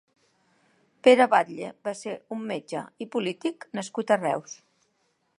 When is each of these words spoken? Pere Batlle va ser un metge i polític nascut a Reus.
Pere 1.07 1.25
Batlle 1.33 1.67
va 1.87 1.93
ser 1.99 2.15
un 2.35 2.41
metge 2.51 2.81
i 3.05 3.07
polític 3.17 3.67
nascut 3.81 4.15
a 4.17 4.21
Reus. 4.23 4.57